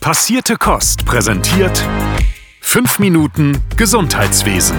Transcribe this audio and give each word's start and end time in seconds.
Passierte 0.00 0.56
Kost 0.56 1.04
präsentiert 1.04 1.84
5 2.62 3.00
Minuten 3.00 3.58
Gesundheitswesen. 3.76 4.78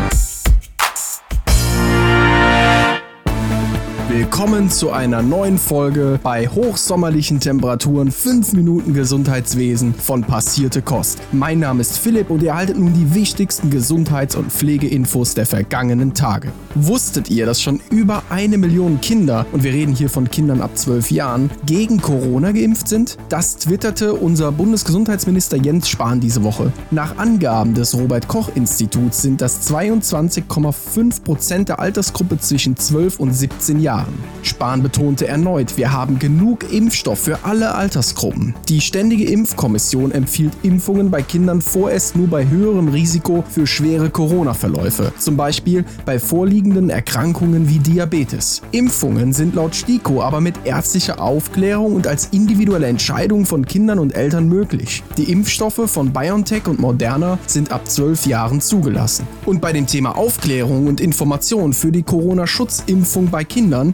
Willkommen 4.22 4.70
zu 4.70 4.92
einer 4.92 5.24
neuen 5.24 5.58
Folge 5.58 6.20
bei 6.22 6.48
hochsommerlichen 6.48 7.40
Temperaturen 7.40 8.12
5 8.12 8.54
Minuten 8.54 8.94
Gesundheitswesen 8.94 9.96
von 9.96 10.22
Passierte 10.22 10.84
Kost. 10.84 11.18
Mein 11.32 11.58
Name 11.58 11.82
ist 11.82 11.98
Philipp 11.98 12.30
und 12.30 12.44
ihr 12.44 12.50
erhaltet 12.50 12.78
nun 12.78 12.94
die 12.94 13.16
wichtigsten 13.16 13.72
Gesundheits- 13.72 14.36
und 14.36 14.52
Pflegeinfos 14.52 15.34
der 15.34 15.48
vergangenen 15.48 16.14
Tage. 16.14 16.50
Wusstet 16.76 17.32
ihr, 17.32 17.48
dass 17.48 17.64
schon 17.64 17.82
über 17.90 18.22
eine 18.30 18.60
Million 18.60 19.02
Kinder, 19.02 19.48
und 19.54 19.64
wir 19.64 19.74
reden 19.74 19.96
hier 19.96 20.10
von 20.10 20.30
Kindern 20.30 20.62
ab 20.62 20.78
12 20.78 21.10
Jahren, 21.10 21.50
gegen 21.66 22.00
Corona 22.00 22.52
geimpft 22.52 22.90
sind? 22.90 23.18
Das 23.28 23.58
twitterte 23.58 24.14
unser 24.14 24.52
Bundesgesundheitsminister 24.52 25.58
Jens 25.58 25.90
Spahn 25.90 26.20
diese 26.20 26.44
Woche. 26.44 26.72
Nach 26.92 27.18
Angaben 27.18 27.74
des 27.74 27.98
Robert 27.98 28.28
Koch 28.28 28.52
Instituts 28.54 29.24
sind 29.24 29.42
das 29.42 29.68
22,5% 29.68 31.66
der 31.66 31.80
Altersgruppe 31.80 32.38
zwischen 32.38 32.78
12 32.78 33.20
und 33.20 33.34
17 33.34 33.80
Jahren. 33.80 34.11
Jahren. 34.12 34.42
Spahn 34.44 34.84
betonte 34.84 35.28
erneut, 35.28 35.78
wir 35.78 35.92
haben 35.92 36.20
genug 36.20 36.72
Impfstoff 36.72 37.20
für 37.20 37.44
alle 37.44 37.76
Altersgruppen. 37.76 38.56
Die 38.70 38.82
Ständige 38.82 39.26
Impfkommission 39.26 40.12
empfiehlt 40.12 40.54
Impfungen 40.64 41.12
bei 41.12 41.22
Kindern 41.22 41.62
vorerst 41.62 42.16
nur 42.16 42.28
bei 42.28 42.48
höherem 42.48 42.88
Risiko 42.88 43.44
für 43.48 43.68
schwere 43.68 44.10
Corona-Verläufe, 44.10 45.14
zum 45.18 45.38
Beispiel 45.38 45.86
bei 46.06 46.20
vorliegenden 46.20 46.90
Erkrankungen 46.90 47.70
wie 47.70 47.80
Diabetes. 47.80 48.62
Impfungen 48.72 49.34
sind 49.34 49.56
laut 49.56 49.76
STIKO 49.76 50.22
aber 50.22 50.42
mit 50.42 50.56
ärztlicher 50.64 51.22
Aufklärung 51.22 51.96
und 51.96 52.08
als 52.08 52.30
individuelle 52.32 52.88
Entscheidung 52.88 53.46
von 53.46 53.66
Kindern 53.66 54.00
und 54.00 54.16
Eltern 54.16 54.48
möglich. 54.48 55.04
Die 55.18 55.32
Impfstoffe 55.32 55.90
von 55.90 56.12
BioNTech 56.12 56.68
und 56.68 56.80
Moderna 56.80 57.38
sind 57.46 57.72
ab 57.72 57.88
12 57.88 58.26
Jahren 58.26 58.62
zugelassen. 58.62 59.28
Und 59.46 59.62
bei 59.62 59.72
dem 59.72 59.88
Thema 59.88 60.18
Aufklärung 60.18 60.88
und 60.88 61.00
Information 61.00 61.74
für 61.74 61.92
die 61.92 62.04
Corona-Schutzimpfung 62.04 63.30
bei 63.30 63.44
Kindern 63.44 63.94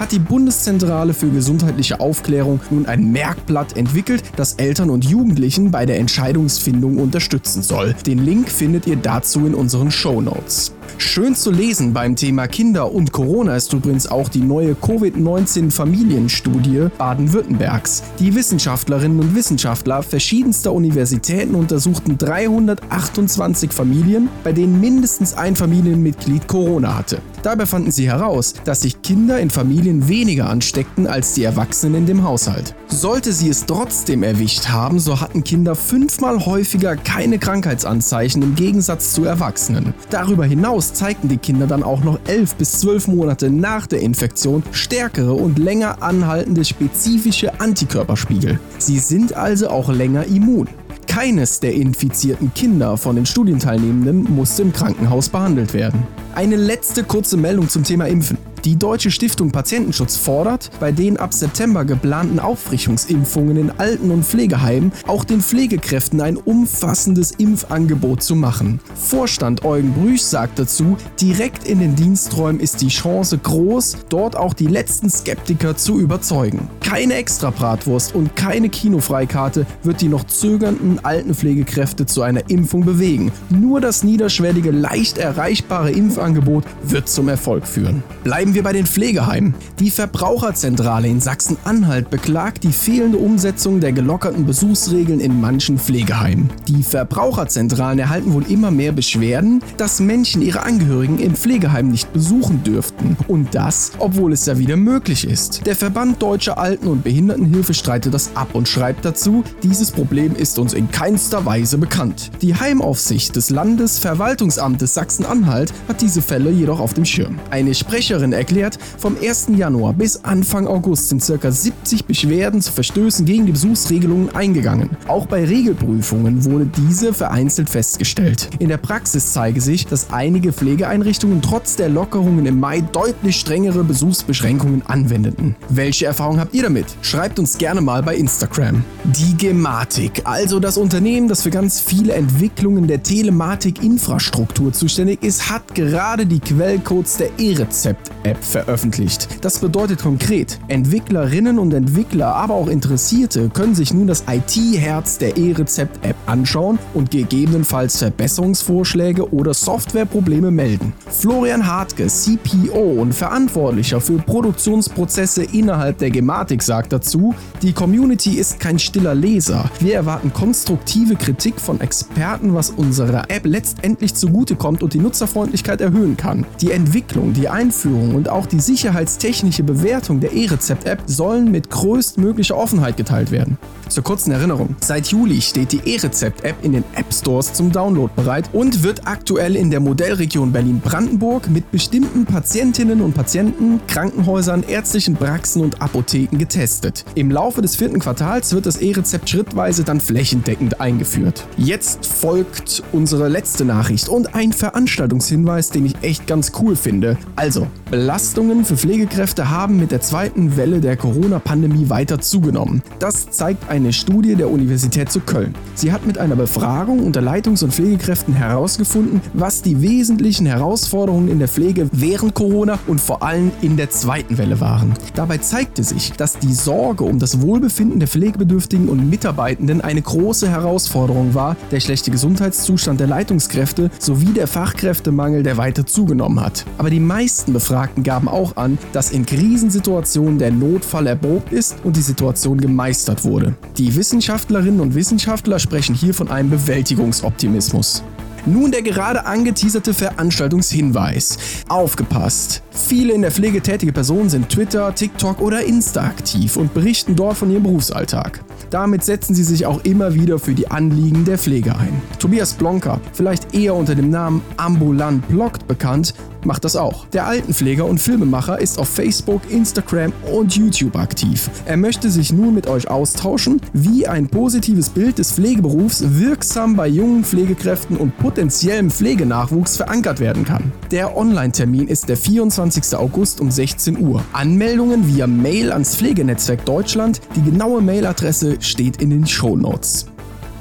hat 0.00 0.10
die 0.12 0.18
Bundeszentrale 0.18 1.12
für 1.12 1.28
gesundheitliche 1.28 2.00
Aufklärung 2.00 2.60
nun 2.70 2.86
ein 2.86 3.12
Merkblatt 3.12 3.76
entwickelt, 3.76 4.22
das 4.34 4.54
Eltern 4.54 4.88
und 4.88 5.04
Jugendlichen 5.04 5.70
bei 5.70 5.84
der 5.84 5.98
Entscheidungsfindung 5.98 6.96
unterstützen 6.96 7.62
soll. 7.62 7.94
Den 8.06 8.24
Link 8.24 8.48
findet 8.48 8.86
ihr 8.86 8.96
dazu 8.96 9.46
in 9.46 9.54
unseren 9.54 9.90
Show 9.90 10.22
Notes. 10.22 10.72
Schön 10.98 11.34
zu 11.34 11.50
lesen 11.50 11.94
beim 11.94 12.14
Thema 12.14 12.46
Kinder 12.46 12.92
und 12.92 13.10
Corona 13.10 13.56
ist 13.56 13.72
übrigens 13.72 14.06
auch 14.06 14.28
die 14.28 14.42
neue 14.42 14.74
Covid-19-Familienstudie 14.74 16.88
Baden-Württembergs. 16.98 18.02
Die 18.18 18.34
Wissenschaftlerinnen 18.34 19.18
und 19.18 19.34
Wissenschaftler 19.34 20.02
verschiedenster 20.02 20.72
Universitäten 20.72 21.54
untersuchten 21.54 22.18
328 22.18 23.72
Familien, 23.72 24.28
bei 24.44 24.52
denen 24.52 24.78
mindestens 24.78 25.32
ein 25.34 25.56
Familienmitglied 25.56 26.46
Corona 26.46 26.98
hatte. 26.98 27.22
Dabei 27.42 27.64
fanden 27.64 27.90
sie 27.90 28.06
heraus, 28.06 28.52
dass 28.64 28.82
sich 28.82 29.00
Kinder 29.00 29.40
in 29.40 29.48
Familien 29.48 29.89
weniger 30.08 30.48
ansteckten 30.48 31.06
als 31.06 31.34
die 31.34 31.44
Erwachsenen 31.44 31.96
in 31.96 32.06
dem 32.06 32.24
Haushalt. 32.24 32.74
Sollte 32.88 33.32
sie 33.32 33.48
es 33.48 33.66
trotzdem 33.66 34.22
erwischt 34.22 34.68
haben, 34.68 34.98
so 34.98 35.20
hatten 35.20 35.44
Kinder 35.44 35.74
fünfmal 35.74 36.44
häufiger 36.46 36.96
keine 36.96 37.38
Krankheitsanzeichen 37.38 38.42
im 38.42 38.54
Gegensatz 38.54 39.12
zu 39.12 39.24
Erwachsenen. 39.24 39.94
Darüber 40.10 40.44
hinaus 40.44 40.94
zeigten 40.94 41.28
die 41.28 41.38
Kinder 41.38 41.66
dann 41.66 41.82
auch 41.82 42.04
noch 42.04 42.18
elf 42.26 42.54
bis 42.54 42.72
zwölf 42.72 43.08
Monate 43.08 43.50
nach 43.50 43.86
der 43.86 44.00
Infektion 44.00 44.62
stärkere 44.72 45.32
und 45.32 45.58
länger 45.58 46.02
anhaltende 46.02 46.64
spezifische 46.64 47.60
Antikörperspiegel. 47.60 48.60
Sie 48.78 48.98
sind 48.98 49.34
also 49.34 49.68
auch 49.68 49.90
länger 49.90 50.26
immun. 50.26 50.68
Keines 51.10 51.58
der 51.58 51.74
infizierten 51.74 52.54
Kinder 52.54 52.96
von 52.96 53.16
den 53.16 53.26
Studienteilnehmenden 53.26 54.32
musste 54.32 54.62
im 54.62 54.72
Krankenhaus 54.72 55.28
behandelt 55.28 55.74
werden. 55.74 56.04
Eine 56.36 56.54
letzte 56.54 57.02
kurze 57.02 57.36
Meldung 57.36 57.68
zum 57.68 57.82
Thema 57.82 58.06
Impfen. 58.06 58.38
Die 58.66 58.76
Deutsche 58.76 59.10
Stiftung 59.10 59.52
Patientenschutz 59.52 60.18
fordert, 60.18 60.70
bei 60.80 60.92
den 60.92 61.16
ab 61.16 61.32
September 61.32 61.86
geplanten 61.86 62.38
Auffrischungsimpfungen 62.38 63.56
in 63.56 63.70
Alten- 63.78 64.10
und 64.10 64.26
Pflegeheimen 64.26 64.92
auch 65.06 65.24
den 65.24 65.40
Pflegekräften 65.40 66.20
ein 66.20 66.36
umfassendes 66.36 67.30
Impfangebot 67.30 68.22
zu 68.22 68.34
machen. 68.34 68.78
Vorstand 68.94 69.64
Eugen 69.64 69.94
Brüch 69.94 70.22
sagt 70.22 70.58
dazu, 70.58 70.98
direkt 71.18 71.66
in 71.66 71.80
den 71.80 71.96
Diensträumen 71.96 72.60
ist 72.60 72.82
die 72.82 72.88
Chance 72.88 73.38
groß, 73.38 73.96
dort 74.10 74.36
auch 74.36 74.52
die 74.52 74.66
letzten 74.66 75.08
Skeptiker 75.08 75.78
zu 75.78 75.98
überzeugen. 75.98 76.68
Keine 76.80 77.14
Extrabratwurst 77.14 78.14
und 78.14 78.36
keine 78.36 78.68
Kinofreikarte 78.68 79.64
wird 79.84 80.02
die 80.02 80.08
noch 80.08 80.24
zögernden 80.24 81.02
Altenpflegekräfte 81.02 82.04
zu 82.04 82.20
einer 82.20 82.50
Impfung 82.50 82.84
bewegen. 82.84 83.32
Nur 83.48 83.80
das 83.80 84.04
niederschwellige, 84.04 84.70
leicht 84.70 85.16
erreichbare 85.16 85.92
Impfangebot 85.92 86.64
wird 86.82 87.08
zum 87.08 87.28
Erfolg 87.28 87.66
führen. 87.66 88.02
Bleiben 88.22 88.49
Bleiben 88.50 88.64
wir 88.64 88.68
bei 88.68 88.72
den 88.72 88.86
Pflegeheimen. 88.86 89.54
Die 89.78 89.90
Verbraucherzentrale 89.90 91.06
in 91.06 91.20
Sachsen-Anhalt 91.20 92.10
beklagt 92.10 92.64
die 92.64 92.72
fehlende 92.72 93.18
Umsetzung 93.18 93.78
der 93.78 93.92
gelockerten 93.92 94.44
Besuchsregeln 94.44 95.20
in 95.20 95.40
manchen 95.40 95.78
Pflegeheimen. 95.78 96.50
Die 96.66 96.82
Verbraucherzentralen 96.82 98.00
erhalten 98.00 98.32
wohl 98.32 98.44
immer 98.50 98.72
mehr 98.72 98.90
Beschwerden, 98.90 99.62
dass 99.76 100.00
Menschen 100.00 100.42
ihre 100.42 100.64
Angehörigen 100.64 101.20
im 101.20 101.36
Pflegeheim 101.36 101.92
nicht 101.92 102.12
besuchen 102.12 102.64
dürften. 102.64 103.16
Und 103.28 103.54
das, 103.54 103.92
obwohl 104.00 104.32
es 104.32 104.46
ja 104.46 104.58
wieder 104.58 104.76
möglich 104.76 105.28
ist. 105.28 105.64
Der 105.64 105.76
Verband 105.76 106.20
Deutscher 106.20 106.58
Alten- 106.58 106.88
und 106.88 107.04
Behindertenhilfe 107.04 107.72
streitet 107.72 108.12
das 108.14 108.34
ab 108.34 108.48
und 108.54 108.66
schreibt 108.66 109.04
dazu, 109.04 109.44
dieses 109.62 109.92
Problem 109.92 110.34
ist 110.34 110.58
uns 110.58 110.72
in 110.74 110.90
keinster 110.90 111.46
Weise 111.46 111.78
bekannt. 111.78 112.32
Die 112.42 112.56
Heimaufsicht 112.56 113.36
des 113.36 113.50
Landesverwaltungsamtes 113.50 114.94
Sachsen-Anhalt 114.94 115.72
hat 115.86 116.00
diese 116.00 116.20
Fälle 116.20 116.50
jedoch 116.50 116.80
auf 116.80 116.94
dem 116.94 117.04
Schirm. 117.04 117.38
Eine 117.50 117.76
Sprecherin 117.76 118.39
erklärt, 118.40 118.78
vom 118.98 119.16
1. 119.22 119.50
Januar 119.56 119.92
bis 119.92 120.24
Anfang 120.24 120.66
August 120.66 121.10
sind 121.10 121.24
ca. 121.24 121.50
70 121.50 122.06
Beschwerden 122.06 122.60
zu 122.60 122.72
Verstößen 122.72 123.24
gegen 123.24 123.46
die 123.46 123.52
Besuchsregelungen 123.52 124.34
eingegangen. 124.34 124.90
Auch 125.06 125.26
bei 125.26 125.44
Regelprüfungen 125.44 126.44
wurde 126.44 126.66
diese 126.66 127.14
vereinzelt 127.14 127.70
festgestellt. 127.70 128.48
In 128.58 128.68
der 128.68 128.78
Praxis 128.78 129.32
zeige 129.32 129.60
sich, 129.60 129.86
dass 129.86 130.10
einige 130.10 130.52
Pflegeeinrichtungen 130.52 131.42
trotz 131.42 131.76
der 131.76 131.88
Lockerungen 131.88 132.46
im 132.46 132.58
Mai 132.58 132.80
deutlich 132.80 133.38
strengere 133.38 133.84
Besuchsbeschränkungen 133.84 134.82
anwendeten. 134.86 135.54
Welche 135.68 136.06
Erfahrung 136.06 136.40
habt 136.40 136.54
ihr 136.54 136.62
damit? 136.62 136.86
Schreibt 137.02 137.38
uns 137.38 137.58
gerne 137.58 137.80
mal 137.80 138.02
bei 138.02 138.16
Instagram. 138.16 138.82
Die 139.04 139.36
Gematik, 139.36 140.22
also 140.24 140.60
das 140.60 140.76
Unternehmen, 140.76 141.28
das 141.28 141.42
für 141.42 141.50
ganz 141.50 141.80
viele 141.80 142.14
Entwicklungen 142.14 142.86
der 142.86 143.02
Telematik-Infrastruktur 143.02 144.72
zuständig 144.72 145.22
ist, 145.22 145.50
hat 145.50 145.74
gerade 145.74 146.26
die 146.26 146.40
Quellcodes 146.40 147.18
der 147.18 147.30
E-Rezept-App 147.38 148.29
App 148.30 148.44
veröffentlicht. 148.44 149.28
Das 149.40 149.58
bedeutet 149.58 150.02
konkret, 150.02 150.60
Entwicklerinnen 150.68 151.58
und 151.58 151.74
Entwickler, 151.74 152.34
aber 152.36 152.54
auch 152.54 152.68
Interessierte 152.68 153.48
können 153.48 153.74
sich 153.74 153.92
nun 153.92 154.06
das 154.06 154.24
IT-Herz 154.30 155.18
der 155.18 155.36
E-Rezept-App 155.36 156.14
anschauen 156.26 156.78
und 156.94 157.10
gegebenenfalls 157.10 157.98
Verbesserungsvorschläge 157.98 159.32
oder 159.34 159.52
Softwareprobleme 159.52 160.50
melden. 160.50 160.92
Florian 161.08 161.66
Hartke, 161.66 162.06
CPO 162.06 163.00
und 163.00 163.14
Verantwortlicher 163.14 164.00
für 164.00 164.18
Produktionsprozesse 164.18 165.42
innerhalb 165.42 165.98
der 165.98 166.10
Gematik, 166.10 166.62
sagt 166.62 166.92
dazu, 166.92 167.34
die 167.62 167.72
Community 167.72 168.34
ist 168.38 168.60
kein 168.60 168.78
stiller 168.78 169.14
Leser. 169.14 169.68
Wir 169.80 169.94
erwarten 169.94 170.32
konstruktive 170.32 171.16
Kritik 171.16 171.60
von 171.60 171.80
Experten, 171.80 172.54
was 172.54 172.70
unserer 172.70 173.28
App 173.28 173.44
letztendlich 173.44 174.14
zugutekommt 174.14 174.82
und 174.82 174.94
die 174.94 175.00
Nutzerfreundlichkeit 175.00 175.80
erhöhen 175.80 176.16
kann. 176.16 176.46
Die 176.60 176.70
Entwicklung, 176.70 177.32
die 177.32 177.48
Einführung 177.48 178.14
und 178.20 178.28
auch 178.28 178.44
die 178.44 178.60
sicherheitstechnische 178.60 179.62
Bewertung 179.62 180.20
der 180.20 180.34
E-Rezept-App 180.34 181.04
sollen 181.06 181.50
mit 181.50 181.70
größtmöglicher 181.70 182.54
Offenheit 182.54 182.98
geteilt 182.98 183.30
werden. 183.30 183.56
Zur 183.88 184.04
kurzen 184.04 184.30
Erinnerung, 184.30 184.76
seit 184.80 185.06
Juli 185.06 185.40
steht 185.40 185.72
die 185.72 185.80
E-Rezept-App 185.84 186.56
in 186.62 186.72
den 186.72 186.84
App 186.94 187.12
Stores 187.12 187.54
zum 187.54 187.72
Download 187.72 188.12
bereit 188.14 188.50
und 188.52 188.82
wird 188.82 189.06
aktuell 189.06 189.56
in 189.56 189.70
der 189.70 189.80
Modellregion 189.80 190.52
Berlin-Brandenburg 190.52 191.48
mit 191.48 191.70
bestimmten 191.72 192.26
Patientinnen 192.26 193.00
und 193.00 193.14
Patienten, 193.14 193.80
Krankenhäusern, 193.88 194.64
ärztlichen 194.68 195.16
Praxen 195.16 195.62
und 195.62 195.80
Apotheken 195.80 196.36
getestet. 196.36 197.06
Im 197.14 197.30
Laufe 197.30 197.62
des 197.62 197.74
vierten 197.74 198.00
Quartals 198.00 198.52
wird 198.52 198.66
das 198.66 198.76
E-Rezept 198.76 199.30
schrittweise 199.30 199.82
dann 199.82 199.98
flächendeckend 199.98 200.78
eingeführt. 200.78 201.46
Jetzt 201.56 202.04
folgt 202.04 202.82
unsere 202.92 203.28
letzte 203.28 203.64
Nachricht 203.64 204.10
und 204.10 204.34
ein 204.34 204.52
Veranstaltungshinweis, 204.52 205.70
den 205.70 205.86
ich 205.86 205.94
echt 206.02 206.26
ganz 206.26 206.52
cool 206.60 206.76
finde. 206.76 207.16
Also, 207.34 207.66
bleibt 207.90 208.09
Belastungen 208.10 208.64
für 208.64 208.76
Pflegekräfte 208.76 209.50
haben 209.50 209.78
mit 209.78 209.92
der 209.92 210.00
zweiten 210.00 210.56
Welle 210.56 210.80
der 210.80 210.96
Corona-Pandemie 210.96 211.90
weiter 211.90 212.20
zugenommen. 212.20 212.82
Das 212.98 213.30
zeigt 213.30 213.70
eine 213.70 213.92
Studie 213.92 214.34
der 214.34 214.50
Universität 214.50 215.12
zu 215.12 215.20
Köln. 215.20 215.54
Sie 215.76 215.92
hat 215.92 216.04
mit 216.04 216.18
einer 216.18 216.34
Befragung 216.34 217.06
unter 217.06 217.20
Leitungs- 217.20 217.62
und 217.62 217.72
Pflegekräften 217.72 218.34
herausgefunden, 218.34 219.20
was 219.32 219.62
die 219.62 219.80
wesentlichen 219.80 220.44
Herausforderungen 220.46 221.28
in 221.28 221.38
der 221.38 221.46
Pflege 221.46 221.88
während 221.92 222.34
Corona 222.34 222.80
und 222.88 223.00
vor 223.00 223.22
allem 223.22 223.52
in 223.62 223.76
der 223.76 223.90
zweiten 223.90 224.38
Welle 224.38 224.58
waren. 224.58 224.92
Dabei 225.14 225.38
zeigte 225.38 225.84
sich, 225.84 226.10
dass 226.10 226.36
die 226.36 226.52
Sorge 226.52 227.04
um 227.04 227.20
das 227.20 227.40
Wohlbefinden 227.40 228.00
der 228.00 228.08
Pflegebedürftigen 228.08 228.88
und 228.88 229.08
Mitarbeitenden 229.08 229.82
eine 229.82 230.02
große 230.02 230.48
Herausforderung 230.48 231.34
war, 231.34 231.56
der 231.70 231.78
schlechte 231.78 232.10
Gesundheitszustand 232.10 232.98
der 232.98 233.06
Leitungskräfte 233.06 233.88
sowie 234.00 234.32
der 234.32 234.48
Fachkräftemangel, 234.48 235.44
der 235.44 235.58
weiter 235.58 235.86
zugenommen 235.86 236.40
hat. 236.40 236.66
Aber 236.76 236.90
die 236.90 236.98
meisten 236.98 237.52
Befragten 237.52 237.99
gaben 238.02 238.28
auch 238.28 238.56
an, 238.56 238.78
dass 238.92 239.10
in 239.10 239.26
Krisensituationen 239.26 240.38
der 240.38 240.50
Notfall 240.50 241.06
erprobt 241.06 241.52
ist 241.52 241.76
und 241.84 241.96
die 241.96 242.02
Situation 242.02 242.60
gemeistert 242.60 243.24
wurde. 243.24 243.54
Die 243.76 243.94
Wissenschaftlerinnen 243.94 244.80
und 244.80 244.94
Wissenschaftler 244.94 245.58
sprechen 245.58 245.94
hier 245.94 246.14
von 246.14 246.30
einem 246.30 246.50
Bewältigungsoptimismus. 246.50 248.02
Nun 248.46 248.70
der 248.70 248.82
gerade 248.82 249.26
angeteaserte 249.26 249.92
Veranstaltungshinweis. 249.92 251.36
Aufgepasst! 251.68 252.62
Viele 252.70 253.12
in 253.12 253.22
der 253.22 253.30
Pflege 253.30 253.60
tätige 253.60 253.92
Personen 253.92 254.30
sind 254.30 254.48
Twitter, 254.48 254.94
TikTok 254.94 255.40
oder 255.40 255.62
Insta 255.62 256.02
aktiv 256.04 256.56
und 256.56 256.72
berichten 256.72 257.16
dort 257.16 257.36
von 257.36 257.50
ihrem 257.50 257.64
Berufsalltag. 257.64 258.42
Damit 258.70 259.04
setzen 259.04 259.34
sie 259.34 259.42
sich 259.42 259.66
auch 259.66 259.84
immer 259.84 260.14
wieder 260.14 260.38
für 260.38 260.54
die 260.54 260.70
Anliegen 260.70 261.24
der 261.24 261.36
Pflege 261.36 261.76
ein. 261.76 262.00
Tobias 262.18 262.54
Blonka, 262.54 263.00
vielleicht 263.12 263.54
eher 263.54 263.74
unter 263.74 263.94
dem 263.94 264.10
Namen 264.10 264.40
Ambulant 264.56 265.26
Bloggt 265.28 265.66
bekannt, 265.66 266.14
macht 266.44 266.64
das 266.64 266.76
auch. 266.76 267.06
Der 267.08 267.26
Altenpfleger 267.26 267.84
und 267.84 268.00
Filmemacher 268.00 268.60
ist 268.60 268.78
auf 268.78 268.88
Facebook, 268.88 269.42
Instagram 269.50 270.12
und 270.32 270.56
YouTube 270.56 270.96
aktiv. 270.96 271.50
Er 271.66 271.76
möchte 271.76 272.10
sich 272.10 272.32
nun 272.32 272.54
mit 272.54 272.66
euch 272.66 272.88
austauschen, 272.90 273.60
wie 273.72 274.06
ein 274.06 274.28
positives 274.28 274.90
Bild 274.90 275.18
des 275.18 275.32
Pflegeberufs 275.32 276.02
wirksam 276.18 276.76
bei 276.76 276.88
jungen 276.88 277.24
Pflegekräften 277.24 277.96
und 277.96 278.16
potenziellem 278.18 278.90
Pflegenachwuchs 278.90 279.76
verankert 279.76 280.20
werden 280.20 280.44
kann. 280.44 280.72
Der 280.90 281.16
Online-Termin 281.16 281.88
ist 281.88 282.08
der 282.08 282.16
24. 282.16 282.96
August 282.96 283.40
um 283.40 283.50
16 283.50 283.98
Uhr. 283.98 284.22
Anmeldungen 284.32 285.06
via 285.08 285.26
Mail 285.26 285.72
ans 285.72 285.96
Pflegenetzwerk 285.96 286.64
Deutschland. 286.64 287.20
Die 287.36 287.42
genaue 287.42 287.80
Mailadresse 287.80 288.56
steht 288.60 289.00
in 289.00 289.10
den 289.10 289.26
Show 289.26 289.56
Notes. 289.56 290.09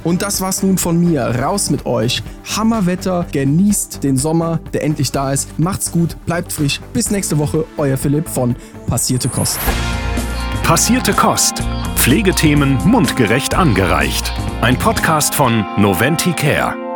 Und 0.04 0.22
das 0.22 0.42
war's 0.42 0.64
nun 0.64 0.78
von 0.78 1.00
mir. 1.00 1.24
Raus 1.42 1.70
mit 1.70 1.86
euch. 1.86 2.24
Hammerwetter, 2.56 3.26
genießt 3.32 4.04
den 4.04 4.18
Sommer, 4.18 4.60
der 4.74 4.84
endlich 4.84 5.12
da 5.12 5.32
ist. 5.32 5.60
Macht's 5.60 5.92
gut, 5.92 6.16
bleibt 6.26 6.54
frisch. 6.54 6.80
Bis 6.94 7.12
nächste 7.12 7.38
Woche, 7.38 7.66
euer 7.78 7.98
Philipp 7.98 8.28
von 8.28 8.56
Passierte 8.88 9.30
Kost. 9.30 9.60
Passierte 10.64 11.14
Kost. 11.14 11.64
Pflegethemen 11.96 12.78
mundgerecht 12.86 13.56
angereicht. 13.56 14.32
Ein 14.62 14.78
Podcast 14.78 15.36
von 15.36 15.66
Noventi 15.78 16.32
Care. 16.34 16.89